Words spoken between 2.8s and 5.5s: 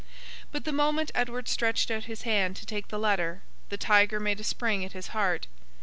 the letter, the tiger made a spring at his heart.